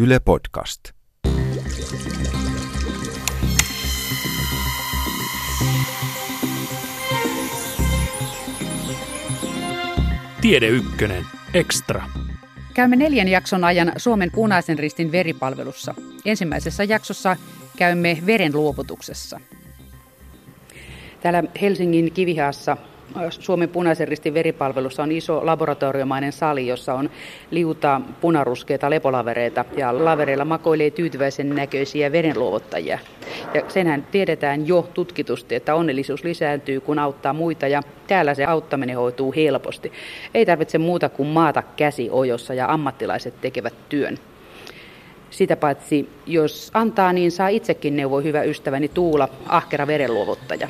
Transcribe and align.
Yle 0.00 0.20
Podcast. 0.20 0.80
Tiede 10.40 10.68
Ykkönen, 10.68 11.24
Extra. 11.54 12.04
Käymme 12.74 12.96
neljän 12.96 13.28
jakson 13.28 13.64
ajan 13.64 13.92
Suomen 13.96 14.30
punaisen 14.34 14.78
ristin 14.78 15.12
veripalvelussa. 15.12 15.94
Ensimmäisessä 16.24 16.84
jaksossa 16.84 17.36
käymme 17.76 18.18
veren 18.26 18.52
luovutuksessa. 18.52 19.40
Täällä 21.20 21.42
Helsingin 21.60 22.12
Kivihaassa 22.12 22.76
Suomen 23.30 23.68
punaisen 23.68 24.08
ristin 24.08 24.34
veripalvelussa 24.34 25.02
on 25.02 25.12
iso 25.12 25.46
laboratoriomainen 25.46 26.32
sali, 26.32 26.66
jossa 26.66 26.94
on 26.94 27.10
liuta 27.50 28.00
punaruskeita 28.20 28.90
lepolavereita 28.90 29.64
ja 29.76 30.04
lavereilla 30.04 30.44
makoilee 30.44 30.90
tyytyväisen 30.90 31.48
näköisiä 31.48 32.12
verenluovuttajia. 32.12 32.98
Ja 33.54 33.62
senhän 33.68 34.06
tiedetään 34.10 34.68
jo 34.68 34.88
tutkitusti, 34.94 35.54
että 35.54 35.74
onnellisuus 35.74 36.24
lisääntyy, 36.24 36.80
kun 36.80 36.98
auttaa 36.98 37.32
muita 37.32 37.66
ja 37.66 37.82
täällä 38.06 38.34
se 38.34 38.44
auttaminen 38.44 38.96
hoituu 38.96 39.32
helposti. 39.36 39.92
Ei 40.34 40.46
tarvitse 40.46 40.78
muuta 40.78 41.08
kuin 41.08 41.28
maata 41.28 41.62
käsi 41.62 42.08
ojossa 42.10 42.54
ja 42.54 42.72
ammattilaiset 42.72 43.40
tekevät 43.40 43.74
työn. 43.88 44.18
Sitä 45.30 45.56
paitsi, 45.56 46.08
jos 46.26 46.70
antaa, 46.74 47.12
niin 47.12 47.32
saa 47.32 47.48
itsekin 47.48 47.96
neuvo 47.96 48.20
hyvä 48.20 48.42
ystäväni 48.42 48.88
Tuula, 48.88 49.28
ahkera 49.46 49.86
verenluovuttaja. 49.86 50.68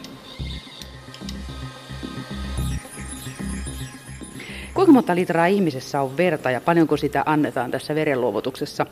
Kuinka 4.79 4.93
monta 4.93 5.15
litraa 5.15 5.47
ihmisessä 5.47 6.01
on 6.01 6.17
verta 6.17 6.51
ja 6.51 6.61
paljonko 6.61 6.97
sitä 6.97 7.23
annetaan 7.27 7.71
tässä 7.71 7.95
verenluovutuksessa? 7.95 8.87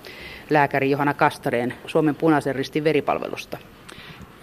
Lääkäri 0.50 0.90
Johanna 0.90 1.14
Kastareen 1.14 1.74
Suomen 1.86 2.14
punaisen 2.14 2.54
ristin 2.54 2.84
veripalvelusta. 2.84 3.59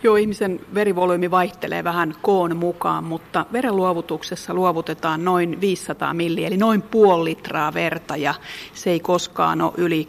Joo, 0.03 0.15
ihmisen 0.15 0.59
verivolyymi 0.73 1.31
vaihtelee 1.31 1.83
vähän 1.83 2.15
koon 2.21 2.57
mukaan, 2.57 3.03
mutta 3.03 3.45
verenluovutuksessa 3.53 4.53
luovutetaan 4.53 5.25
noin 5.25 5.61
500 5.61 6.13
milli, 6.13 6.45
eli 6.45 6.57
noin 6.57 6.81
puoli 6.81 7.29
litraa 7.29 7.73
verta, 7.73 8.15
ja 8.15 8.33
se 8.73 8.89
ei 8.89 8.99
koskaan 8.99 9.61
ole 9.61 9.73
yli 9.77 10.07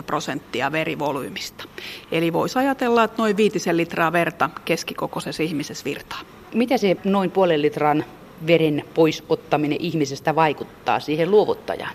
10-12 0.00 0.02
prosenttia 0.06 0.72
verivolyymista. 0.72 1.64
Eli 2.12 2.32
voisi 2.32 2.58
ajatella, 2.58 3.04
että 3.04 3.22
noin 3.22 3.36
viitisen 3.36 3.76
litraa 3.76 4.12
verta 4.12 4.50
keskikokoisessa 4.64 5.42
ihmisessä 5.42 5.84
virtaa. 5.84 6.20
Miten 6.54 6.78
se 6.78 6.96
noin 7.04 7.30
puolen 7.30 7.62
litran 7.62 8.04
veren 8.46 8.84
pois 8.94 9.24
ottaminen 9.28 9.78
ihmisestä 9.80 10.34
vaikuttaa 10.34 11.00
siihen 11.00 11.30
luovuttajaan? 11.30 11.94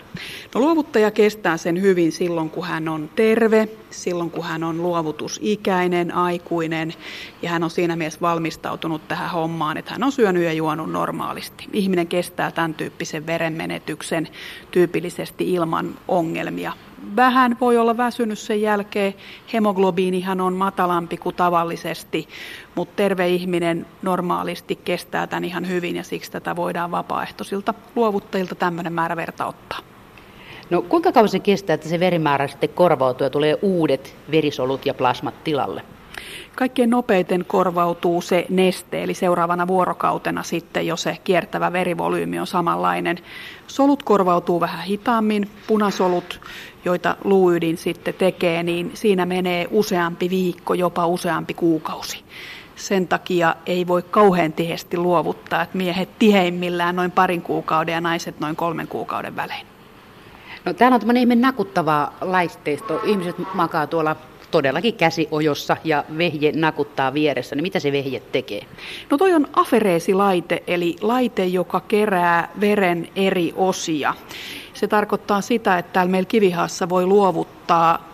No 0.56 0.62
luovuttaja 0.62 1.12
kestää 1.12 1.58
sen 1.58 1.82
hyvin 1.82 2.12
silloin, 2.12 2.50
kun 2.50 2.66
hän 2.66 2.88
on 2.88 3.10
terve, 3.16 3.70
silloin 3.90 4.32
kun 4.32 4.44
hän 4.44 4.64
on 4.64 4.84
luovutusikäinen, 4.84 6.16
aikuinen 6.16 6.94
ja 7.42 7.50
hän 7.50 7.64
on 7.64 7.70
siinä 7.70 7.96
mielessä 7.96 8.22
valmistautunut 8.22 9.08
tähän 9.08 9.32
hommaan, 9.32 9.78
että 9.78 9.92
hän 9.92 10.04
on 10.04 10.12
syönyt 10.12 10.44
ja 10.44 10.54
juonut 10.54 10.92
normaalisti. 10.92 11.68
Ihminen 11.74 12.08
kestää 12.08 12.52
tämän 12.52 12.74
tyyppisen 12.74 13.26
verenmenetyksen 13.26 14.28
tyypillisesti 14.72 15.54
ilman 15.54 15.98
ongelmia 16.08 16.74
vähän 17.16 17.58
voi 17.62 17.78
olla 17.78 17.98
väsynyt 17.98 18.40
sen 18.40 18.62
jälkeen. 18.62 19.14
Hemoglobiinihan 19.54 20.42
on 20.42 20.54
matalampi 20.54 21.18
kuin 21.18 21.36
tavallisesti, 21.36 22.28
mutta 22.76 22.96
terve 22.96 23.28
ihminen 23.28 23.86
normaalisti 24.02 24.76
kestää 24.76 25.28
tämän 25.28 25.46
ihan 25.46 25.68
hyvin 25.68 25.96
ja 25.96 26.04
siksi 26.04 26.32
tätä 26.32 26.56
voidaan 26.56 26.92
vapaaehtoisilta 26.92 27.74
luovuttajilta 27.96 28.56
tämmöinen 28.56 28.94
määrä 28.94 29.16
verta 29.16 29.46
ottaa. 29.46 29.80
No 30.70 30.82
kuinka 30.82 31.12
kauan 31.12 31.30
se 31.30 31.40
kestää, 31.40 31.74
että 31.74 31.90
se 31.90 32.00
verimäärä 32.00 32.48
sitten 32.48 32.70
korvautuu 32.70 33.26
ja 33.26 33.30
tulee 33.30 33.58
uudet 33.62 34.16
verisolut 34.32 34.86
ja 34.86 34.94
plasmat 34.94 35.44
tilalle? 35.44 35.82
Kaikkein 36.56 36.90
nopeiten 36.90 37.46
korvautuu 37.46 38.22
se 38.22 38.46
neste, 38.50 39.04
eli 39.04 39.14
seuraavana 39.14 39.68
vuorokautena 39.68 40.44
sitten 40.44 40.88
jo 40.88 40.98
se 40.98 41.18
kiertävä 41.24 41.74
verivolyymi 41.74 42.40
on 42.40 42.48
samanlainen. 42.48 43.18
Solut 43.68 44.04
korvautuu 44.04 44.60
vähän 44.60 44.86
hitaammin, 44.86 45.50
punasolut, 45.68 46.42
joita 46.86 47.16
luuydin 47.24 47.78
sitten 47.78 48.14
tekee, 48.14 48.64
niin 48.64 48.92
siinä 48.94 49.26
menee 49.26 49.68
useampi 49.72 50.30
viikko, 50.30 50.74
jopa 50.74 51.08
useampi 51.08 51.54
kuukausi. 51.54 52.24
Sen 52.76 53.08
takia 53.08 53.56
ei 53.66 53.88
voi 53.88 54.02
kauhean 54.02 54.54
tiheesti 54.54 54.98
luovuttaa, 54.98 55.62
että 55.62 55.78
miehet 55.78 56.10
tiheimmillään 56.20 56.96
noin 56.96 57.12
parin 57.12 57.42
kuukauden 57.42 57.94
ja 57.94 58.02
naiset 58.02 58.40
noin 58.40 58.56
kolmen 58.56 58.88
kuukauden 58.88 59.36
välein. 59.36 59.68
No, 60.66 60.74
täällä 60.74 60.96
on 60.96 61.02
tämmöinen 61.02 61.22
ihme 61.22 61.36
nakuttava 61.36 62.14
laitteisto. 62.22 63.02
Ihmiset 63.04 63.36
makaa 63.54 63.88
tuolla 63.88 64.16
todellakin 64.56 64.94
käsiojossa 64.94 65.78
ja 65.84 66.04
vehje 66.18 66.52
nakuttaa 66.56 67.14
vieressä, 67.14 67.56
niin 67.56 67.64
mitä 67.64 67.80
se 67.80 67.92
vehje 67.92 68.20
tekee? 68.32 68.62
No 69.10 69.18
toi 69.18 69.34
on 69.34 69.48
afereesilaite, 69.54 70.64
eli 70.68 70.96
laite, 71.02 71.46
joka 71.46 71.80
kerää 71.80 72.50
veren 72.62 73.08
eri 73.16 73.54
osia. 73.56 74.14
Se 74.74 74.88
tarkoittaa 74.88 75.42
sitä, 75.42 75.78
että 75.78 75.94
täällä 75.94 76.12
meillä 76.12 76.28
kivihaassa 76.28 76.90
voi 76.90 77.06
luovuttaa 77.06 78.14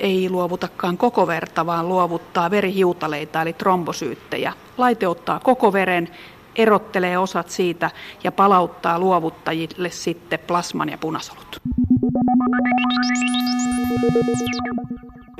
ei 0.00 0.30
luovutakaan 0.30 0.98
koko 0.98 1.26
verta, 1.26 1.66
vaan 1.66 1.88
luovuttaa 1.88 2.50
verihiutaleita 2.50 3.42
eli 3.42 3.52
trombosyyttejä. 3.52 4.52
Laite 4.78 5.08
ottaa 5.08 5.40
koko 5.40 5.72
veren, 5.72 6.08
erottelee 6.56 7.18
osat 7.18 7.50
siitä 7.50 7.90
ja 8.24 8.32
palauttaa 8.32 8.98
luovuttajille 8.98 9.90
sitten 9.90 10.38
plasman 10.46 10.88
ja 10.88 10.98
punasolut. 10.98 11.60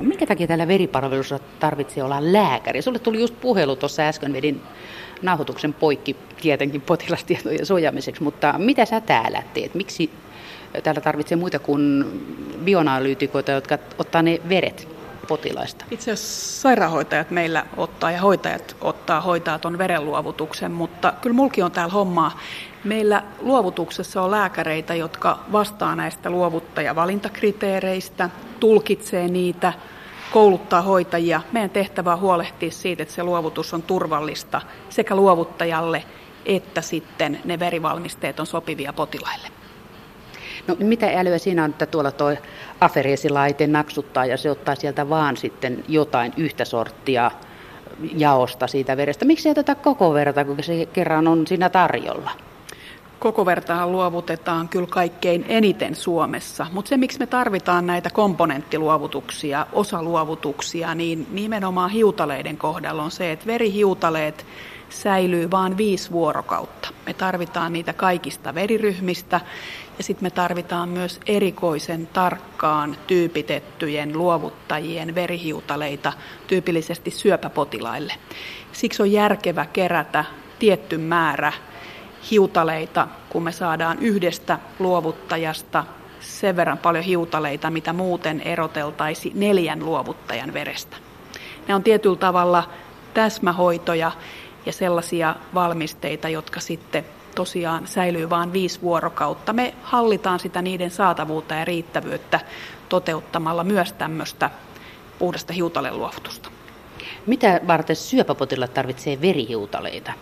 Minkä 0.01 0.25
takia 0.25 0.47
täällä 0.47 0.67
veripalvelussa 0.67 1.39
tarvitsee 1.59 2.03
olla 2.03 2.33
lääkäri? 2.33 2.81
Sulle 2.81 2.99
tuli 2.99 3.19
just 3.19 3.35
puhelu 3.41 3.75
tuossa 3.75 4.03
äsken, 4.03 4.33
vedin 4.33 4.61
nauhoituksen 5.21 5.73
poikki 5.73 6.15
tietenkin 6.41 6.81
potilastietojen 6.81 7.65
suojaamiseksi, 7.65 8.23
mutta 8.23 8.53
mitä 8.57 8.85
sä 8.85 9.01
täällä 9.01 9.43
teet? 9.53 9.75
Miksi 9.75 10.09
täällä 10.83 11.01
tarvitsee 11.01 11.37
muita 11.37 11.59
kuin 11.59 12.05
bionalyytikoita, 12.63 13.51
jotka 13.51 13.77
ottaa 13.97 14.21
ne 14.21 14.41
veret 14.49 14.98
potilaista? 15.29 15.85
Itse 15.91 16.11
asiassa 16.11 16.61
sairaanhoitajat 16.61 17.31
meillä 17.31 17.65
ottaa 17.77 18.11
ja 18.11 18.21
hoitajat 18.21 18.75
ottaa 18.81 19.21
hoitaa 19.21 19.59
tuon 19.59 19.77
verenluovutuksen, 19.77 20.71
mutta 20.71 21.13
kyllä 21.21 21.35
mulki 21.35 21.61
on 21.61 21.71
täällä 21.71 21.93
hommaa. 21.93 22.39
Meillä 22.83 23.23
luovutuksessa 23.39 24.21
on 24.21 24.31
lääkäreitä, 24.31 24.95
jotka 24.95 25.39
vastaa 25.51 25.95
näistä 25.95 26.29
luovuttajavalintakriteereistä, 26.29 28.29
tulkitsee 28.59 29.27
niitä, 29.27 29.73
kouluttaa 30.31 30.81
hoitajia. 30.81 31.41
Meidän 31.51 31.69
tehtävä 31.69 32.13
on 32.13 32.19
huolehtia 32.19 32.71
siitä, 32.71 33.03
että 33.03 33.15
se 33.15 33.23
luovutus 33.23 33.73
on 33.73 33.83
turvallista 33.83 34.61
sekä 34.89 35.15
luovuttajalle 35.15 36.03
että 36.45 36.81
sitten 36.81 37.39
ne 37.45 37.59
verivalmisteet 37.59 38.39
on 38.39 38.45
sopivia 38.45 38.93
potilaille. 38.93 39.58
No 40.67 40.75
mitä 40.79 41.19
älyä 41.19 41.37
siinä 41.37 41.63
on, 41.63 41.69
että 41.69 41.85
tuolla 41.85 42.11
tuo 42.11 42.35
afereesilaite 42.81 43.67
naksuttaa 43.67 44.25
ja 44.25 44.37
se 44.37 44.51
ottaa 44.51 44.75
sieltä 44.75 45.09
vaan 45.09 45.37
sitten 45.37 45.83
jotain 45.87 46.33
yhtä 46.37 46.65
sorttia 46.65 47.31
jaosta 48.17 48.67
siitä 48.67 48.97
verestä. 48.97 49.25
Miksi 49.25 49.49
ei 49.49 49.51
oteta 49.51 49.75
koko 49.75 50.13
verta, 50.13 50.45
kun 50.45 50.63
se 50.63 50.85
kerran 50.93 51.27
on 51.27 51.47
siinä 51.47 51.69
tarjolla? 51.69 52.31
Koko 53.19 53.45
vertahan 53.45 53.91
luovutetaan 53.91 54.69
kyllä 54.69 54.87
kaikkein 54.87 55.45
eniten 55.47 55.95
Suomessa, 55.95 56.67
mutta 56.71 56.89
se 56.89 56.97
miksi 56.97 57.19
me 57.19 57.27
tarvitaan 57.27 57.87
näitä 57.87 58.09
komponenttiluovutuksia, 58.09 59.67
osaluovutuksia, 59.73 60.95
niin 60.95 61.27
nimenomaan 61.31 61.89
hiutaleiden 61.89 62.57
kohdalla 62.57 63.03
on 63.03 63.11
se, 63.11 63.31
että 63.31 63.45
verihiutaleet 63.45 64.45
säilyy 64.89 65.51
vain 65.51 65.77
viisi 65.77 66.11
vuorokautta. 66.11 66.89
Me 67.05 67.13
tarvitaan 67.13 67.73
niitä 67.73 67.93
kaikista 67.93 68.55
veriryhmistä 68.55 69.41
ja 69.97 70.03
sitten 70.03 70.25
me 70.25 70.29
tarvitaan 70.29 70.89
myös 70.89 71.19
erikoisen 71.25 72.07
tarkkaan 72.07 72.97
tyypitettyjen 73.07 74.17
luovuttajien 74.17 75.15
verihiutaleita 75.15 76.13
tyypillisesti 76.47 77.11
syöpäpotilaille. 77.11 78.13
Siksi 78.71 79.01
on 79.01 79.11
järkevä 79.11 79.65
kerätä 79.65 80.25
tietty 80.59 80.97
määrä 80.97 81.53
hiutaleita, 82.31 83.07
kun 83.29 83.43
me 83.43 83.51
saadaan 83.51 83.99
yhdestä 83.99 84.59
luovuttajasta 84.79 85.85
sen 86.19 86.55
verran 86.55 86.77
paljon 86.77 87.03
hiutaleita, 87.03 87.69
mitä 87.69 87.93
muuten 87.93 88.41
eroteltaisi 88.41 89.31
neljän 89.35 89.85
luovuttajan 89.85 90.53
verestä. 90.53 90.97
Ne 91.67 91.75
on 91.75 91.83
tietyllä 91.83 92.15
tavalla 92.15 92.69
täsmähoitoja 93.13 94.11
ja 94.65 94.73
sellaisia 94.73 95.35
valmisteita, 95.53 96.29
jotka 96.29 96.59
sitten 96.59 97.05
tosiaan 97.35 97.87
säilyy 97.87 98.29
vain 98.29 98.53
viisi 98.53 98.81
vuorokautta. 98.81 99.53
Me 99.53 99.73
hallitaan 99.83 100.39
sitä 100.39 100.61
niiden 100.61 100.91
saatavuutta 100.91 101.55
ja 101.55 101.65
riittävyyttä 101.65 102.39
toteuttamalla 102.89 103.63
myös 103.63 103.93
tämmöistä 103.93 104.49
puhdasta 105.19 105.53
hiutaleluovutusta. 105.53 106.49
Mitä 107.25 107.61
varten 107.67 107.95
syöpäpotilaat 107.95 108.73
tarvitsee 108.73 109.21
verihiutaleita? 109.21 110.13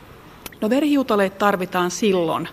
No 0.61 0.69
verihiutaleet 0.69 1.37
tarvitaan 1.37 1.91
silloin, 1.91 2.49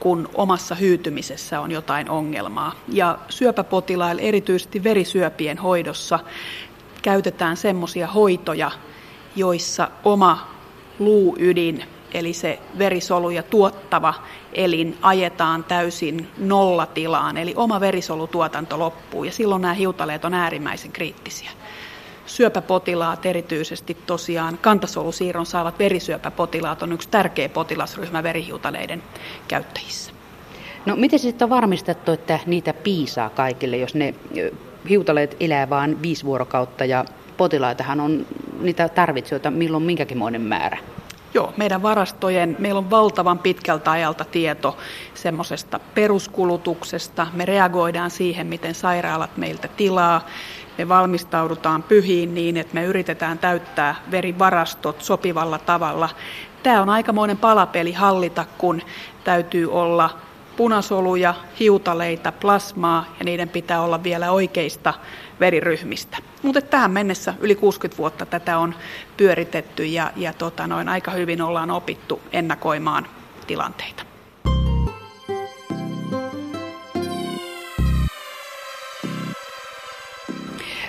kun 0.00 0.28
omassa 0.34 0.74
hyytymisessä 0.74 1.60
on 1.60 1.70
jotain 1.70 2.10
ongelmaa. 2.10 2.72
Ja 2.88 3.18
syöpäpotilailla, 3.28 4.22
erityisesti 4.22 4.84
verisyöpien 4.84 5.58
hoidossa, 5.58 6.18
käytetään 7.02 7.56
semmoisia 7.56 8.06
hoitoja, 8.06 8.70
joissa 9.36 9.90
oma 10.04 10.51
luuydin, 11.04 11.84
eli 12.14 12.32
se 12.32 12.58
verisoluja 12.78 13.42
tuottava 13.42 14.14
elin 14.52 14.98
ajetaan 15.02 15.64
täysin 15.64 16.28
nollatilaan, 16.38 17.36
eli 17.36 17.52
oma 17.56 17.80
verisolutuotanto 17.80 18.78
loppuu, 18.78 19.24
ja 19.24 19.32
silloin 19.32 19.62
nämä 19.62 19.74
hiutaleet 19.74 20.24
on 20.24 20.34
äärimmäisen 20.34 20.92
kriittisiä 20.92 21.50
syöpäpotilaat 22.26 23.26
erityisesti 23.26 23.96
tosiaan 24.06 24.58
kantasolusiirron 24.62 25.46
saavat 25.46 25.78
verisyöpäpotilaat 25.78 26.82
on 26.82 26.92
yksi 26.92 27.08
tärkeä 27.08 27.48
potilasryhmä 27.48 28.22
verihiutaleiden 28.22 29.02
käyttäjissä. 29.48 30.12
No 30.86 30.96
miten 30.96 31.18
sitten 31.18 31.46
on 31.46 31.50
varmistettu, 31.50 32.12
että 32.12 32.38
niitä 32.46 32.72
piisaa 32.72 33.30
kaikille, 33.30 33.76
jos 33.76 33.94
ne 33.94 34.14
hiutaleet 34.88 35.36
elää 35.40 35.70
vain 35.70 36.02
viisi 36.02 36.24
vuorokautta 36.24 36.84
ja 36.84 37.04
potilaitahan 37.42 38.00
on 38.00 38.26
niitä 38.60 38.88
tarvitsijoita 38.88 39.50
milloin 39.50 39.82
minkäkinmoinen 39.82 40.40
määrä? 40.40 40.78
Joo, 41.34 41.52
meidän 41.56 41.82
varastojen, 41.82 42.56
meillä 42.58 42.78
on 42.78 42.90
valtavan 42.90 43.38
pitkältä 43.38 43.90
ajalta 43.90 44.24
tieto 44.24 44.76
semmoisesta 45.14 45.80
peruskulutuksesta. 45.94 47.26
Me 47.32 47.44
reagoidaan 47.44 48.10
siihen, 48.10 48.46
miten 48.46 48.74
sairaalat 48.74 49.36
meiltä 49.36 49.68
tilaa 49.68 50.26
me 50.78 50.88
valmistaudutaan 50.88 51.82
pyhiin 51.82 52.34
niin, 52.34 52.56
että 52.56 52.74
me 52.74 52.84
yritetään 52.84 53.38
täyttää 53.38 53.94
verivarastot 54.10 55.02
sopivalla 55.02 55.58
tavalla. 55.58 56.08
Tämä 56.62 56.82
on 56.82 56.88
aikamoinen 56.88 57.36
palapeli 57.36 57.92
hallita, 57.92 58.44
kun 58.58 58.82
täytyy 59.24 59.72
olla 59.72 60.10
punasoluja, 60.56 61.34
hiutaleita, 61.60 62.32
plasmaa 62.32 63.04
ja 63.18 63.24
niiden 63.24 63.48
pitää 63.48 63.82
olla 63.82 64.02
vielä 64.02 64.30
oikeista 64.30 64.94
veriryhmistä. 65.42 66.16
Mutta 66.42 66.60
tähän 66.60 66.90
mennessä 66.90 67.34
yli 67.40 67.54
60 67.54 67.98
vuotta 67.98 68.26
tätä 68.26 68.58
on 68.58 68.74
pyöritetty 69.16 69.84
ja, 69.84 70.12
ja 70.16 70.32
tota 70.32 70.66
noin, 70.66 70.88
aika 70.88 71.10
hyvin 71.10 71.42
ollaan 71.42 71.70
opittu 71.70 72.20
ennakoimaan 72.32 73.06
tilanteita. 73.46 74.02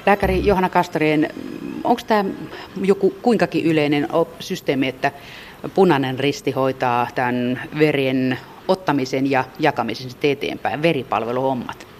Lääkäri 0.05 0.45
Johanna 0.45 0.69
Kastorien, 0.69 1.29
onko 1.83 2.01
tämä 2.07 2.29
joku 2.81 3.13
kuinkakin 3.21 3.65
yleinen 3.65 4.07
systeemi, 4.39 4.88
että 4.88 5.11
punainen 5.73 6.19
risti 6.19 6.51
hoitaa 6.51 7.07
tämän 7.15 7.61
verien 7.79 8.39
ottamisen 8.67 9.31
ja 9.31 9.44
jakamisen 9.59 10.11
eteenpäin, 10.23 10.81
veripalveluhommat? 10.81 11.93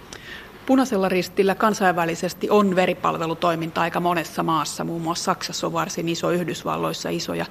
Punaisella 0.66 1.08
ristillä 1.08 1.54
kansainvälisesti 1.54 2.50
on 2.50 2.76
veripalvelutoiminta 2.76 3.80
aika 3.80 4.00
monessa 4.00 4.42
maassa, 4.42 4.84
muun 4.84 5.02
muassa 5.02 5.24
Saksassa 5.24 5.66
on 5.66 5.72
varsin 5.72 6.08
iso, 6.08 6.30
Yhdysvalloissa 6.30 7.08
isoja. 7.08 7.46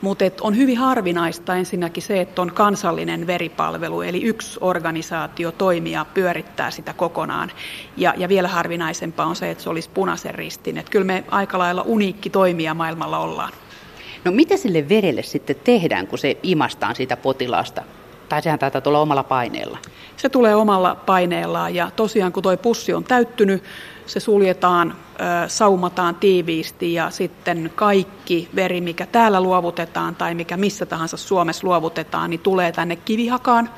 Mutta 0.00 0.24
on 0.40 0.56
hyvin 0.56 0.78
harvinaista 0.78 1.54
ensinnäkin 1.54 2.02
se, 2.02 2.20
että 2.20 2.42
on 2.42 2.52
kansallinen 2.52 3.26
veripalvelu, 3.26 4.02
eli 4.02 4.22
yksi 4.22 4.58
organisaatio 4.60 5.52
toimija 5.52 6.06
pyörittää 6.14 6.70
sitä 6.70 6.92
kokonaan. 6.92 7.52
Ja, 7.96 8.14
ja 8.16 8.28
vielä 8.28 8.48
harvinaisempaa 8.48 9.26
on 9.26 9.36
se, 9.36 9.50
että 9.50 9.64
se 9.64 9.70
olisi 9.70 9.90
punaisen 9.94 10.34
ristin. 10.34 10.78
Että 10.78 10.90
kyllä 10.90 11.06
me 11.06 11.24
aika 11.30 11.58
lailla 11.58 11.82
uniikki 11.82 12.30
toimija 12.30 12.74
maailmalla 12.74 13.18
ollaan. 13.18 13.52
No 14.24 14.32
mitä 14.32 14.56
sille 14.56 14.88
verelle 14.88 15.22
sitten 15.22 15.56
tehdään, 15.64 16.06
kun 16.06 16.18
se 16.18 16.38
imastaan 16.42 16.96
siitä 16.96 17.16
potilaasta? 17.16 17.82
Tai 18.28 18.42
sehän 18.42 18.58
taitaa 18.58 18.80
tulla 18.80 19.00
omalla 19.00 19.24
paineella. 19.24 19.78
Se 20.16 20.28
tulee 20.28 20.54
omalla 20.54 20.94
paineellaan 20.94 21.74
ja 21.74 21.90
tosiaan 21.96 22.32
kun 22.32 22.42
tuo 22.42 22.56
pussi 22.56 22.94
on 22.94 23.04
täyttynyt, 23.04 23.64
se 24.06 24.20
suljetaan, 24.20 24.94
saumataan 25.48 26.14
tiiviisti 26.14 26.94
ja 26.94 27.10
sitten 27.10 27.72
kaikki 27.74 28.48
veri, 28.54 28.80
mikä 28.80 29.06
täällä 29.06 29.40
luovutetaan 29.40 30.14
tai 30.14 30.34
mikä 30.34 30.56
missä 30.56 30.86
tahansa 30.86 31.16
Suomessa 31.16 31.66
luovutetaan, 31.66 32.30
niin 32.30 32.40
tulee 32.40 32.72
tänne 32.72 32.96
kivihakaan 32.96 33.70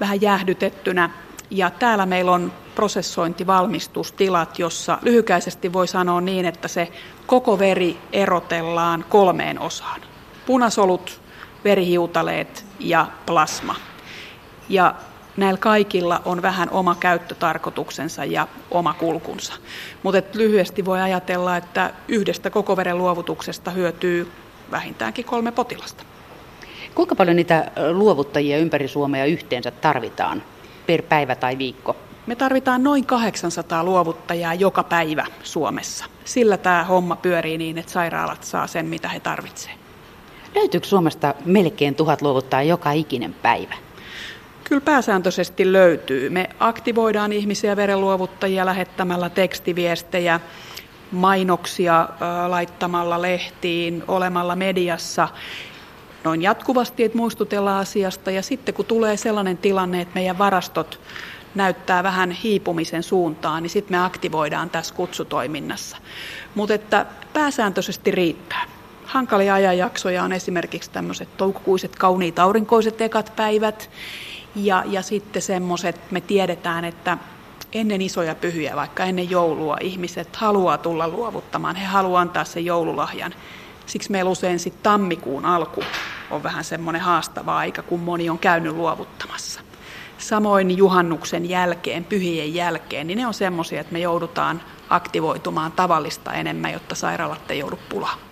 vähän 0.00 0.22
jäähdytettynä. 0.22 1.10
Ja 1.50 1.70
täällä 1.70 2.06
meillä 2.06 2.32
on 2.32 2.52
prosessointivalmistustilat, 2.74 4.58
jossa 4.58 4.98
lyhykäisesti 5.02 5.72
voi 5.72 5.88
sanoa 5.88 6.20
niin, 6.20 6.44
että 6.44 6.68
se 6.68 6.88
koko 7.26 7.58
veri 7.58 7.98
erotellaan 8.12 9.04
kolmeen 9.08 9.58
osaan. 9.58 10.00
Punasolut, 10.46 11.20
verihiutaleet 11.64 12.64
ja 12.80 13.06
plasma. 13.26 13.74
Ja 14.68 14.94
näillä 15.36 15.58
kaikilla 15.58 16.22
on 16.24 16.42
vähän 16.42 16.70
oma 16.70 16.94
käyttötarkoituksensa 17.00 18.24
ja 18.24 18.48
oma 18.70 18.94
kulkunsa. 18.94 19.52
Mutta 20.02 20.38
lyhyesti 20.38 20.84
voi 20.84 21.00
ajatella, 21.00 21.56
että 21.56 21.90
yhdestä 22.08 22.50
koko 22.50 22.76
veren 22.76 22.98
luovutuksesta 22.98 23.70
hyötyy 23.70 24.32
vähintäänkin 24.70 25.24
kolme 25.24 25.52
potilasta. 25.52 26.04
Kuinka 26.94 27.14
paljon 27.14 27.36
niitä 27.36 27.70
luovuttajia 27.92 28.58
ympäri 28.58 28.88
Suomea 28.88 29.24
yhteensä 29.24 29.70
tarvitaan 29.70 30.42
per 30.86 31.02
päivä 31.02 31.34
tai 31.34 31.58
viikko? 31.58 31.96
Me 32.26 32.36
tarvitaan 32.36 32.82
noin 32.82 33.06
800 33.06 33.84
luovuttajaa 33.84 34.54
joka 34.54 34.82
päivä 34.82 35.26
Suomessa. 35.42 36.04
Sillä 36.24 36.56
tämä 36.56 36.84
homma 36.84 37.16
pyörii 37.16 37.58
niin, 37.58 37.78
että 37.78 37.92
sairaalat 37.92 38.44
saa 38.44 38.66
sen, 38.66 38.86
mitä 38.86 39.08
he 39.08 39.20
tarvitsevat. 39.20 39.79
Löytyykö 40.54 40.86
Suomesta 40.86 41.34
melkein 41.44 41.94
tuhat 41.94 42.22
luovuttaa 42.22 42.62
joka 42.62 42.92
ikinen 42.92 43.34
päivä? 43.34 43.74
Kyllä 44.64 44.80
pääsääntöisesti 44.80 45.72
löytyy. 45.72 46.30
Me 46.30 46.50
aktivoidaan 46.60 47.32
ihmisiä 47.32 47.76
verenluovuttajia 47.76 48.66
lähettämällä 48.66 49.30
tekstiviestejä, 49.30 50.40
mainoksia 51.12 52.08
laittamalla 52.48 53.22
lehtiin, 53.22 54.04
olemalla 54.08 54.56
mediassa 54.56 55.28
noin 56.24 56.42
jatkuvasti, 56.42 57.04
että 57.04 57.18
muistutellaan 57.18 57.80
asiasta. 57.80 58.30
Ja 58.30 58.42
sitten 58.42 58.74
kun 58.74 58.84
tulee 58.84 59.16
sellainen 59.16 59.58
tilanne, 59.58 60.00
että 60.00 60.14
meidän 60.14 60.38
varastot 60.38 61.00
näyttää 61.54 62.02
vähän 62.02 62.30
hiipumisen 62.30 63.02
suuntaan, 63.02 63.62
niin 63.62 63.70
sitten 63.70 63.98
me 63.98 64.04
aktivoidaan 64.04 64.70
tässä 64.70 64.94
kutsutoiminnassa. 64.94 65.96
Mutta 66.54 66.74
että 66.74 67.06
pääsääntöisesti 67.32 68.10
riittää. 68.10 68.79
Hankalia 69.10 69.54
ajanjaksoja 69.54 70.22
on 70.22 70.32
esimerkiksi 70.32 70.90
tämmöiset 70.90 71.36
toukokuiset, 71.36 71.96
kauniit 71.96 72.38
aurinkoiset 72.38 73.00
ekat 73.00 73.32
päivät. 73.36 73.90
Ja, 74.54 74.84
ja 74.86 75.02
sitten 75.02 75.42
semmoiset, 75.42 76.10
me 76.10 76.20
tiedetään, 76.20 76.84
että 76.84 77.18
ennen 77.72 78.02
isoja 78.02 78.34
pyhyjä, 78.34 78.76
vaikka 78.76 79.04
ennen 79.04 79.30
joulua, 79.30 79.76
ihmiset 79.80 80.36
haluaa 80.36 80.78
tulla 80.78 81.08
luovuttamaan. 81.08 81.76
He 81.76 81.84
haluaa 81.86 82.20
antaa 82.20 82.44
sen 82.44 82.64
joululahjan. 82.64 83.34
Siksi 83.86 84.10
meillä 84.10 84.30
usein 84.30 84.58
sitten 84.58 84.82
tammikuun 84.82 85.44
alku 85.44 85.82
on 86.30 86.42
vähän 86.42 86.64
semmoinen 86.64 87.02
haastava 87.02 87.58
aika, 87.58 87.82
kun 87.82 88.00
moni 88.00 88.30
on 88.30 88.38
käynyt 88.38 88.72
luovuttamassa. 88.72 89.60
Samoin 90.18 90.76
juhannuksen 90.76 91.48
jälkeen, 91.48 92.04
pyhien 92.04 92.54
jälkeen, 92.54 93.06
niin 93.06 93.18
ne 93.18 93.26
on 93.26 93.34
semmoisia, 93.34 93.80
että 93.80 93.92
me 93.92 93.98
joudutaan 93.98 94.62
aktivoitumaan 94.90 95.72
tavallista 95.72 96.32
enemmän, 96.32 96.72
jotta 96.72 96.94
sairaalat 96.94 97.50
ei 97.50 97.58
joudu 97.58 97.78
pulaan 97.88 98.29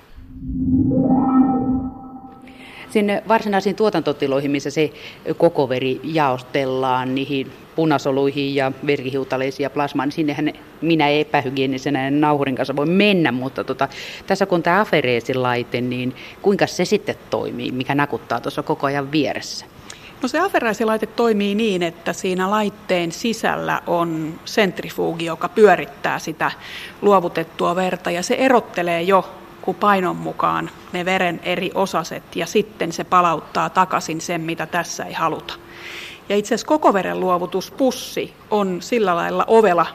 sinne 2.90 3.22
varsinaisiin 3.28 3.76
tuotantotiloihin, 3.76 4.50
missä 4.50 4.70
se 4.70 4.92
koko 5.36 5.68
veri 5.68 6.00
jaostellaan 6.04 7.14
niihin 7.14 7.52
punasoluihin 7.76 8.54
ja 8.54 8.72
verihiutaleisiin 8.86 9.64
ja 9.64 9.70
plasmaan, 9.70 10.06
niin 10.06 10.14
sinnehän 10.14 10.52
minä 10.80 11.08
epähygienisenä 11.08 12.10
nauhurin 12.10 12.56
kanssa 12.56 12.76
voi 12.76 12.86
mennä, 12.86 13.32
mutta 13.32 13.64
tota, 13.64 13.88
tässä 14.26 14.46
kun 14.46 14.62
tämä 14.62 14.80
afereesin 14.80 15.42
laite, 15.42 15.80
niin 15.80 16.14
kuinka 16.42 16.66
se 16.66 16.84
sitten 16.84 17.14
toimii, 17.30 17.72
mikä 17.72 17.94
nakuttaa 17.94 18.40
tuossa 18.40 18.62
koko 18.62 18.86
ajan 18.86 19.12
vieressä? 19.12 19.66
No 20.22 20.28
se 20.28 20.38
afereesilaite 20.38 21.06
toimii 21.06 21.54
niin, 21.54 21.82
että 21.82 22.12
siinä 22.12 22.50
laitteen 22.50 23.12
sisällä 23.12 23.82
on 23.86 24.40
sentrifugi, 24.44 25.24
joka 25.24 25.48
pyörittää 25.48 26.18
sitä 26.18 26.50
luovutettua 27.02 27.76
verta 27.76 28.10
ja 28.10 28.22
se 28.22 28.34
erottelee 28.34 29.02
jo 29.02 29.34
kuin 29.68 29.76
painon 29.76 30.16
mukaan 30.16 30.70
ne 30.92 31.04
veren 31.04 31.40
eri 31.42 31.70
osaset 31.74 32.36
ja 32.36 32.46
sitten 32.46 32.92
se 32.92 33.04
palauttaa 33.04 33.70
takaisin 33.70 34.20
sen, 34.20 34.40
mitä 34.40 34.66
tässä 34.66 35.04
ei 35.04 35.12
haluta. 35.12 35.54
Ja 36.28 36.36
itse 36.36 36.48
asiassa 36.48 36.66
koko 36.66 36.94
veren 36.94 37.20
luovutuspussi 37.20 38.34
on 38.50 38.82
sillä 38.82 39.16
lailla 39.16 39.44
ovela, 39.46 39.86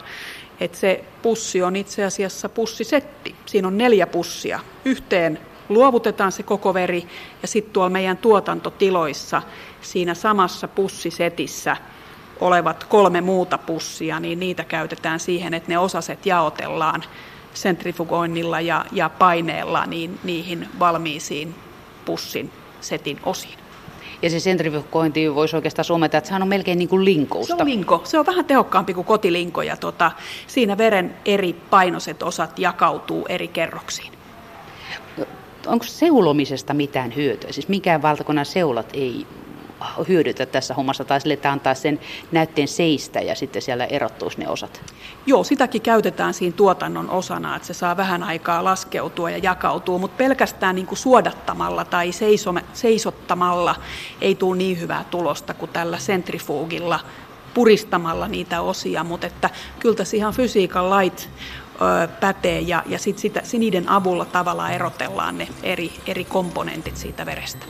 että 0.60 0.78
se 0.78 1.04
pussi 1.22 1.64
on 1.64 1.76
itse 1.76 2.04
asiassa 2.04 2.50
pussisetti. 2.50 3.36
Siinä 3.46 3.68
on 3.68 3.78
neljä 3.78 4.08
pussia. 4.08 4.60
Yhteen 4.86 5.40
luovutetaan 5.70 6.32
se 6.32 6.44
koko 6.44 6.74
veri 6.74 7.08
ja 7.42 7.48
sitten 7.48 7.74
tuolla 7.74 7.90
meidän 7.90 8.18
tuotantotiloissa 8.18 9.42
siinä 9.82 10.14
samassa 10.14 10.68
pussisetissä 10.68 11.78
olevat 12.42 12.84
kolme 12.84 13.22
muuta 13.22 13.58
pussia, 13.58 14.20
niin 14.20 14.40
niitä 14.40 14.64
käytetään 14.64 15.20
siihen, 15.20 15.54
että 15.54 15.70
ne 15.70 15.78
osaset 15.78 16.26
jaotellaan 16.26 17.04
sentrifugoinnilla 17.54 18.62
ja, 18.62 18.86
ja 18.92 19.10
paineella 19.10 19.86
niin 19.86 20.20
niihin 20.24 20.68
valmiisiin 20.80 21.56
pussin 22.06 22.52
setin 22.82 23.20
osiin. 23.24 23.64
Ja 24.22 24.30
se 24.30 24.40
sentrifugointi 24.40 25.36
voisi 25.36 25.56
oikeastaan 25.56 25.86
suomata, 25.86 26.18
että 26.18 26.28
sehän 26.28 26.42
on 26.42 26.48
melkein 26.48 26.78
niin 26.78 26.90
kuin 26.90 27.06
linkousta. 27.06 27.56
Se 27.56 27.62
on 27.62 27.70
linko. 27.70 28.02
Se 28.04 28.20
on 28.20 28.26
vähän 28.26 28.46
tehokkaampi 28.46 28.94
kuin 28.94 29.06
kotilinko 29.06 29.62
ja 29.62 29.78
tota, 29.78 30.12
siinä 30.48 30.78
veren 30.78 31.16
eri 31.26 31.54
painoiset 31.70 32.24
osat 32.24 32.60
jakautuu 32.60 33.26
eri 33.30 33.48
kerroksiin. 33.48 34.12
Onko 35.68 35.86
seulomisesta 35.86 36.74
mitään 36.74 37.16
hyötyä? 37.16 37.52
Siis 37.52 37.68
mikään 37.68 38.02
valtakunnan 38.02 38.46
seulat 38.46 38.90
ei 38.94 39.28
hyödytä 40.08 40.46
tässä 40.46 40.74
hommassa, 40.74 41.06
tai 41.06 41.22
sille, 41.22 41.38
antaa 41.44 41.74
sen 41.74 42.00
näytteen 42.32 42.68
seistä 42.68 43.20
ja 43.22 43.36
sitten 43.36 43.62
siellä 43.62 43.86
erottuisi 43.86 44.40
ne 44.40 44.50
osat? 44.50 44.82
Joo, 45.26 45.44
sitäkin 45.44 45.82
käytetään 45.82 46.34
siinä 46.34 46.56
tuotannon 46.56 47.10
osana, 47.10 47.56
että 47.56 47.68
se 47.68 47.74
saa 47.74 47.98
vähän 47.98 48.24
aikaa 48.24 48.64
laskeutua 48.64 49.30
ja 49.30 49.38
jakautua, 49.38 49.98
mutta 49.98 50.18
pelkästään 50.18 50.76
niin 50.76 50.88
kuin 50.88 50.98
suodattamalla 50.98 51.86
tai 51.86 52.12
seisottamalla 52.74 53.76
ei 54.22 54.36
tule 54.36 54.58
niin 54.58 54.80
hyvää 54.80 55.06
tulosta 55.12 55.54
kuin 55.54 55.72
tällä 55.72 55.98
sentrifugilla 55.98 57.00
puristamalla 57.54 58.28
niitä 58.28 58.62
osia, 58.62 59.04
mutta 59.04 59.28
että 59.28 59.50
kyllä 59.80 59.96
tässä 59.96 60.18
ihan 60.18 60.34
fysiikan 60.34 60.90
lait 60.90 61.30
pätee 62.20 62.60
ja, 62.60 62.84
ja 62.86 63.00
sit 63.00 63.18
sitä, 63.20 63.42
niiden 63.54 63.90
avulla 63.90 64.26
tavallaan 64.26 64.74
erotellaan 64.74 65.38
ne 65.38 65.48
eri, 65.64 65.92
eri 66.08 66.26
komponentit 66.26 66.98
siitä 66.98 67.26
verestä. 67.26 67.66